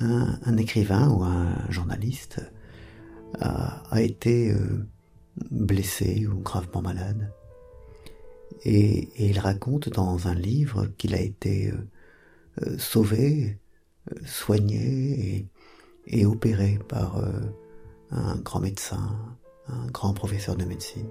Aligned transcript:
un, 0.00 0.56
écrivain 0.56 1.08
ou 1.08 1.22
un 1.22 1.70
journaliste 1.70 2.40
a, 3.40 4.00
été 4.00 4.50
euh, 4.52 4.86
blessé 5.50 6.26
ou 6.26 6.40
gravement 6.40 6.82
malade. 6.82 7.32
Et, 8.64 9.08
il 9.18 9.38
raconte 9.38 9.88
dans 9.88 10.28
un 10.28 10.34
livre 10.34 10.86
qu'il 10.98 11.14
a 11.14 11.20
été 11.20 11.70
euh, 11.70 11.88
euh, 12.62 12.78
sauvé, 12.78 13.58
soigné 14.24 15.48
et, 16.06 16.26
opéré 16.26 16.78
par 16.88 17.24
un 18.10 18.36
grand 18.36 18.60
médecin, 18.60 19.18
un 19.68 19.86
grand 19.86 20.12
professeur 20.12 20.56
de 20.56 20.64
médecine. 20.64 21.08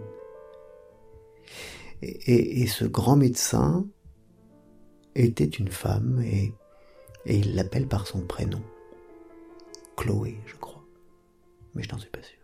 Et, 2.04 2.68
ce 2.68 2.86
grand 2.86 3.16
médecin 3.16 3.86
était 5.16 5.46
une 5.46 5.70
femme 5.70 6.22
et, 6.22 6.54
et 7.26 7.38
il 7.38 7.56
l'appelle 7.56 7.88
par 7.88 8.08
son 8.08 8.22
prénom. 8.22 8.62
Chloé, 9.96 10.38
je 10.46 10.56
crois. 10.56 10.84
Mais 11.76 11.84
je 11.84 11.92
n'en 11.92 12.00
suis 12.00 12.10
pas 12.10 12.22
sûr. 12.22 12.38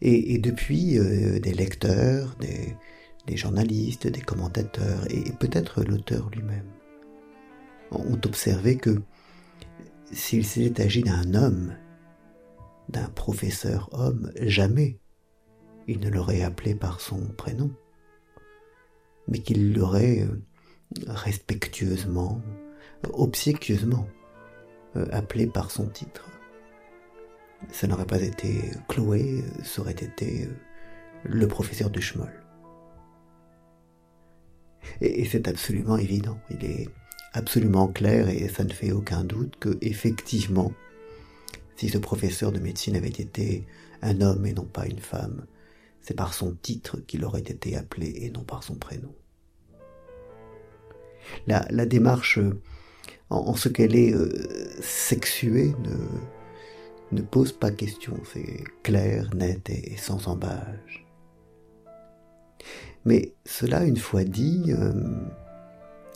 Et, 0.00 0.38
depuis, 0.38 0.98
euh, 0.98 1.40
des 1.40 1.52
lecteurs, 1.54 2.36
des, 2.36 3.36
journalistes, 3.36 4.06
des 4.06 4.20
commentateurs, 4.20 5.10
et 5.10 5.32
peut-être 5.32 5.82
l'auteur 5.82 6.30
lui-même, 6.30 6.68
ont 7.90 8.18
observé 8.24 8.76
que 8.76 9.02
s'il 10.12 10.44
s'était 10.44 10.84
agi 10.84 11.02
d'un 11.02 11.34
homme, 11.34 11.74
d'un 12.88 13.08
professeur 13.08 13.88
homme, 13.92 14.30
jamais 14.40 14.98
il 15.86 16.00
ne 16.00 16.10
l'aurait 16.10 16.42
appelé 16.42 16.74
par 16.74 17.00
son 17.00 17.20
prénom, 17.36 17.70
mais 19.28 19.38
qu'il 19.38 19.74
l'aurait 19.74 20.20
euh, 20.20 20.42
respectueusement, 21.06 22.40
obséquieusement 23.12 24.06
euh, 24.96 25.06
appelé 25.10 25.46
par 25.46 25.70
son 25.70 25.86
titre. 25.86 26.28
Ça 27.70 27.86
n'aurait 27.86 28.06
pas 28.06 28.20
été 28.20 28.70
Chloé, 28.88 29.42
ça 29.62 29.80
aurait 29.80 29.92
été 29.92 30.44
euh, 30.44 30.54
le 31.24 31.48
professeur 31.48 31.90
de 31.90 32.00
Schmoll. 32.00 32.32
Et, 35.00 35.24
c'est 35.24 35.48
absolument 35.48 35.96
évident, 35.96 36.38
il 36.50 36.64
est 36.64 36.88
absolument 37.32 37.88
clair 37.88 38.28
et 38.28 38.48
ça 38.48 38.64
ne 38.64 38.72
fait 38.72 38.92
aucun 38.92 39.24
doute 39.24 39.56
que, 39.58 39.76
effectivement, 39.80 40.72
si 41.76 41.88
ce 41.88 41.98
professeur 41.98 42.52
de 42.52 42.60
médecine 42.60 42.94
avait 42.94 43.08
été 43.08 43.66
un 44.02 44.20
homme 44.20 44.46
et 44.46 44.52
non 44.52 44.66
pas 44.66 44.86
une 44.86 45.00
femme, 45.00 45.46
c'est 46.00 46.14
par 46.14 46.34
son 46.34 46.54
titre 46.54 46.98
qu'il 47.00 47.24
aurait 47.24 47.40
été 47.40 47.76
appelé 47.76 48.12
et 48.16 48.30
non 48.30 48.44
par 48.44 48.62
son 48.62 48.76
prénom. 48.76 49.12
La, 51.46 51.86
démarche 51.86 52.38
en, 53.30 53.54
ce 53.54 53.68
qu'elle 53.68 53.96
est 53.96 54.14
euh, 54.14 54.28
sexuée 54.80 55.74
ne, 57.12 57.22
pose 57.22 57.52
pas 57.52 57.70
question. 57.70 58.14
C'est 58.32 58.64
clair, 58.82 59.28
net 59.34 59.70
et, 59.70 59.96
sans 59.96 60.28
embâche. 60.28 61.06
Mais 63.04 63.34
cela, 63.44 63.84
une 63.84 63.98
fois 63.98 64.24
dit, 64.24 64.64
euh, 64.68 64.92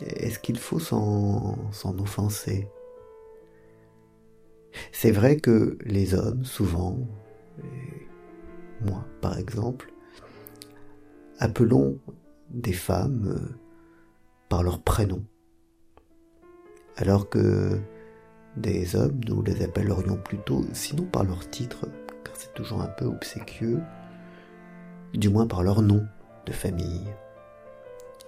est-ce 0.01 0.39
qu'il 0.39 0.57
faut 0.57 0.79
s'en 0.79 1.69
offenser? 1.99 2.67
C'est 4.91 5.11
vrai 5.11 5.37
que 5.37 5.77
les 5.83 6.13
hommes, 6.13 6.45
souvent, 6.45 6.97
moi 8.81 9.05
par 9.21 9.37
exemple, 9.37 9.91
appelons 11.39 11.99
des 12.49 12.73
femmes 12.73 13.27
euh, 13.27 13.55
par 14.49 14.63
leur 14.63 14.81
prénom 14.81 15.23
alors 16.99 17.29
que 17.29 17.79
des 18.57 18.95
hommes, 18.97 19.21
nous 19.25 19.41
les 19.41 19.63
appellerions 19.63 20.17
plutôt, 20.17 20.65
sinon 20.73 21.05
par 21.05 21.23
leur 21.23 21.49
titre, 21.49 21.87
car 22.25 22.35
c'est 22.35 22.53
toujours 22.53 22.81
un 22.81 22.87
peu 22.87 23.05
obséquieux, 23.05 23.79
du 25.13 25.29
moins 25.29 25.47
par 25.47 25.63
leur 25.63 25.81
nom 25.81 26.05
de 26.45 26.51
famille. 26.51 27.07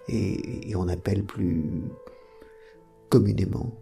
Et, 0.07 0.73
on 0.75 0.87
appelle 0.87 1.25
plus 1.25 1.83
communément 3.09 3.73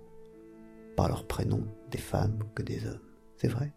par 0.96 1.08
leur 1.08 1.26
prénom 1.26 1.64
des 1.92 2.00
femmes 2.00 2.40
que 2.56 2.64
des 2.64 2.86
hommes. 2.88 3.00
C'est 3.38 3.48
vrai? 3.48 3.72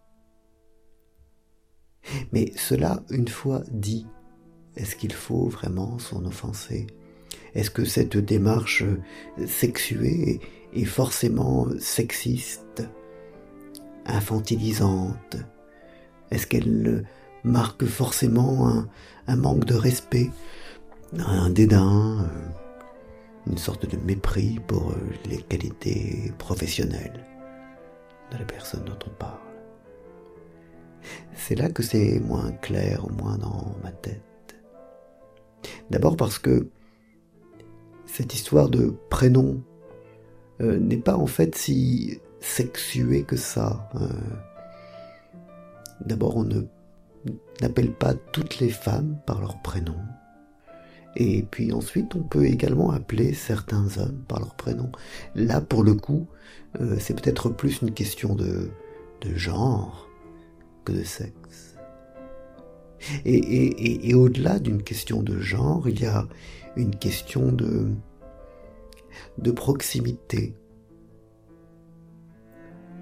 Mais 2.33 2.53
cela, 2.57 3.03
une 3.11 3.29
fois 3.29 3.63
dit, 3.71 4.07
est-ce 4.77 4.97
qu'il 4.97 5.13
faut 5.13 5.47
vraiment 5.47 5.99
s'en 5.99 6.25
offenser? 6.25 6.87
Est-ce 7.55 7.71
que 7.71 7.85
cette 7.85 8.17
démarche 8.17 8.85
sexuée 9.47 10.41
est 10.75 10.85
forcément 10.85 11.67
sexiste, 11.79 12.83
infantilisante? 14.07 15.37
Est-ce 16.31 16.47
qu'elle 16.47 17.05
marque 17.45 17.85
forcément 17.85 18.87
un, 19.27 19.37
manque 19.37 19.67
de 19.67 19.75
respect, 19.75 20.31
un 21.19 21.51
dédain, 21.51 22.31
une 23.47 23.59
sorte 23.59 23.91
de 23.91 23.99
mépris 23.99 24.59
pour 24.67 24.95
les 25.27 25.43
qualités 25.43 26.33
professionnelles 26.39 27.27
de 28.31 28.39
la 28.39 28.45
personne 28.45 28.85
dont 28.85 28.99
on 29.07 29.11
parle? 29.11 29.39
C'est 31.35 31.57
là 31.57 31.69
que 31.69 31.83
c'est 31.83 32.19
moins 32.21 32.53
clair, 32.53 33.05
au 33.05 33.11
moins 33.11 33.37
dans 33.37 33.75
ma 33.83 33.91
tête. 33.91 34.23
D'abord 35.91 36.17
parce 36.17 36.39
que 36.39 36.69
cette 38.13 38.35
histoire 38.35 38.69
de 38.69 38.95
prénom 39.09 39.63
euh, 40.61 40.79
n'est 40.79 40.99
pas 40.99 41.17
en 41.17 41.27
fait 41.27 41.55
si 41.55 42.21
sexué 42.41 43.23
que 43.23 43.37
ça. 43.37 43.89
Euh. 43.95 44.09
D'abord, 46.05 46.37
on 46.37 46.47
n'appelle 47.63 47.93
pas 47.93 48.13
toutes 48.13 48.59
les 48.59 48.69
femmes 48.69 49.17
par 49.27 49.41
leur 49.41 49.63
prénom. 49.63 49.97
Et 51.17 51.43
puis 51.43 51.73
ensuite, 51.73 52.15
on 52.15 52.23
peut 52.23 52.45
également 52.45 52.91
appeler 52.91 53.33
certains 53.33 53.87
hommes 53.97 54.23
par 54.29 54.41
leur 54.41 54.57
prénom. 54.57 54.93
Là, 55.35 55.63
pour 55.63 55.83
le 55.83 55.95
coup, 55.95 56.27
euh, 56.81 56.97
c'est 56.99 57.15
peut-être 57.19 57.49
plus 57.49 57.81
une 57.81 57.93
question 57.93 58.35
de, 58.35 58.71
genre 59.37 60.07
que 60.85 60.93
de 60.93 61.03
sexe. 61.03 61.72
Et 63.25 64.15
au-delà 64.15 64.59
d'une 64.59 64.83
question 64.83 65.23
de 65.23 65.39
genre, 65.39 65.89
il 65.89 66.01
y 66.01 66.07
a 66.07 66.27
une 66.77 66.95
question 66.95 67.53
de, 67.53 67.89
de 69.39 69.51
proximité. 69.51 70.55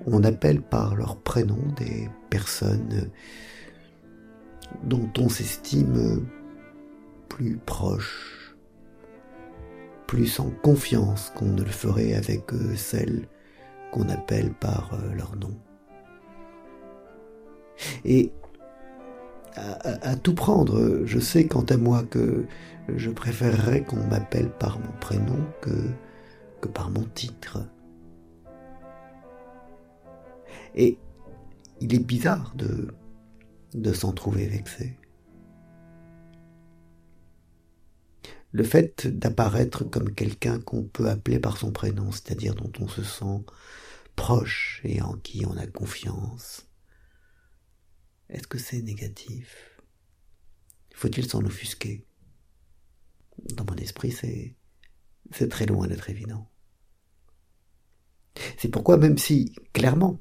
On 0.07 0.25
appelle 0.25 0.63
par 0.63 0.97
leur 0.97 1.17
prénom 1.17 1.59
des 1.77 2.09
personnes 2.31 3.11
dont 4.85 5.11
on 5.19 5.29
s'estime 5.29 6.27
plus 7.29 7.59
proche, 7.59 8.57
plus 10.07 10.41
en 10.41 10.51
confiance 10.63 11.33
qu'on 11.37 11.53
ne 11.53 11.63
le 11.63 11.71
ferait 11.71 12.15
avec 12.15 12.51
celles 12.77 13.29
qu'on 13.93 14.09
appelle 14.09 14.53
par 14.55 14.99
leur 15.15 15.37
nom. 15.37 15.55
Et 18.05 18.33
à, 19.57 20.17
tout 20.17 20.35
prendre, 20.35 21.05
je 21.05 21.19
sais 21.19 21.47
quant 21.47 21.65
à 21.65 21.77
moi 21.77 22.03
que 22.05 22.47
je 22.89 23.11
préférerais 23.11 23.83
qu'on 23.83 24.05
m'appelle 24.07 24.51
par 24.51 24.79
mon 24.79 24.93
prénom 25.01 25.39
que 25.61 25.91
que 26.61 26.69
par 26.69 26.91
mon 26.91 27.05
titre. 27.05 27.59
Et 30.75 30.99
il 31.81 31.95
est 31.95 32.05
bizarre 32.05 32.53
de, 32.55 32.89
de 33.75 33.93
s'en 33.93 34.13
trouver 34.13 34.47
vexé. 34.47 34.97
Le 38.53 38.65
fait 38.65 39.07
d'apparaître 39.07 39.85
comme 39.85 40.13
quelqu'un 40.13 40.61
qu'on 40.61 40.83
peut 40.83 41.09
appeler 41.09 41.39
par 41.39 41.57
son 41.57 41.71
prénom, 41.71 42.11
c'est-à-dire 42.11 42.55
dont 42.55 42.73
on 42.81 42.89
se 42.89 43.03
sent 43.03 43.45
proche 44.17 44.81
et 44.85 45.01
en 45.01 45.15
qui 45.15 45.47
on 45.47 45.57
a 45.57 45.67
confiance, 45.67 46.67
est-ce 48.31 48.47
que 48.47 48.59
c'est 48.59 48.83
négatif? 48.83 49.81
Faut-il 50.95 51.29
s'en 51.29 51.45
offusquer? 51.45 52.07
Dans 53.55 53.65
mon 53.65 53.77
esprit, 53.77 54.13
c'est 54.13 54.57
c'est 55.33 55.49
très 55.49 55.67
loin 55.67 55.87
d'être 55.87 56.11
évident. 56.11 56.51
C'est 58.59 58.69
pourquoi 58.69 58.97
même 58.97 59.19
si, 59.19 59.55
clairement, 59.73 60.21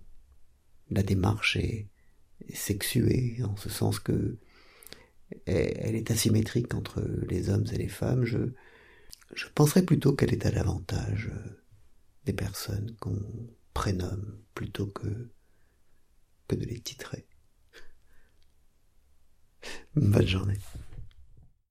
la 0.89 1.03
démarche 1.03 1.55
est 1.57 1.89
sexuée, 2.53 3.41
en 3.43 3.55
ce 3.55 3.69
sens 3.69 3.99
que 3.99 4.37
elle 5.45 5.95
est 5.95 6.09
asymétrique 6.11 6.73
entre 6.73 7.01
les 7.29 7.49
hommes 7.49 7.65
et 7.71 7.77
les 7.77 7.87
femmes, 7.87 8.25
je, 8.25 8.39
je 9.35 9.47
penserais 9.53 9.83
plutôt 9.83 10.15
qu'elle 10.15 10.33
est 10.33 10.45
à 10.45 10.51
l'avantage 10.51 11.31
des 12.25 12.33
personnes 12.33 12.95
qu'on 12.99 13.21
prénomme 13.73 14.39
plutôt 14.55 14.87
que, 14.87 15.29
que 16.47 16.55
de 16.55 16.65
les 16.65 16.79
titrer. 16.79 17.27
Bonne 19.95 20.27
journée. 20.27 20.57